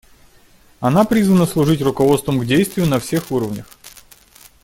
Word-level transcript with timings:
Она 0.79 1.05
призвана 1.05 1.45
служить 1.45 1.83
руководством 1.83 2.39
к 2.39 2.45
действию 2.47 2.87
на 2.87 2.99
всех 2.99 3.29
уровнях. 3.29 3.67